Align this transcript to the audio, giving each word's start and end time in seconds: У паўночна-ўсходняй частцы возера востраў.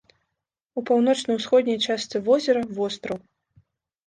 У 0.79 0.83
паўночна-ўсходняй 0.87 1.77
частцы 1.89 2.23
возера 2.31 2.65
востраў. 2.79 3.23